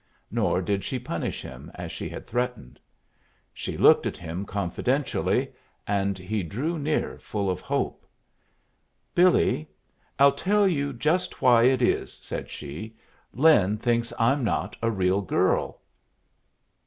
Nor 0.31 0.63
did 0.63 0.83
she 0.83 0.97
punish 0.97 1.43
him 1.43 1.69
as 1.75 1.91
she 1.91 2.09
had 2.09 2.25
threatened. 2.25 2.79
She 3.53 3.77
looked 3.77 4.07
at 4.07 4.17
him 4.17 4.45
confidentially, 4.45 5.53
and 5.85 6.17
he 6.17 6.41
drew 6.41 6.79
near, 6.79 7.19
full 7.19 7.51
of 7.51 7.59
hope. 7.59 8.03
"Billy, 9.13 9.69
I'll 10.17 10.31
tell 10.31 10.67
you 10.67 10.91
just 10.91 11.39
why 11.39 11.65
it 11.65 11.83
is," 11.83 12.13
said 12.13 12.49
she. 12.49 12.95
"Lin 13.31 13.77
thinks 13.77 14.11
I'm 14.17 14.43
not 14.43 14.75
a 14.81 14.89
real 14.89 15.21
girl." 15.21 15.79